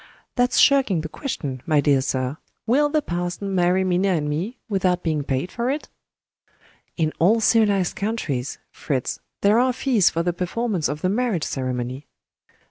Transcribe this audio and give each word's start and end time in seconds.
"That's 0.33 0.57
shirking 0.57 1.01
the 1.01 1.09
question, 1.09 1.61
my 1.67 1.79
dear 1.79 2.01
sir! 2.01 2.37
Will 2.65 2.89
the 2.89 3.03
parson 3.03 3.53
marry 3.53 3.83
Minna 3.83 4.07
and 4.07 4.27
me, 4.27 4.57
without 4.67 5.03
being 5.03 5.21
paid 5.23 5.51
for 5.51 5.69
it?" 5.69 5.89
"In 6.97 7.13
all 7.19 7.39
civilized 7.39 7.97
countries, 7.97 8.57
Fritz, 8.71 9.19
there 9.41 9.59
are 9.59 9.71
fees 9.73 10.09
for 10.09 10.23
the 10.23 10.33
performance 10.33 10.89
of 10.89 11.01
the 11.03 11.09
marriage 11.09 11.43
ceremony." 11.43 12.07